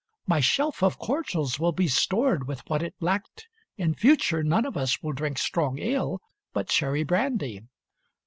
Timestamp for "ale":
5.77-6.23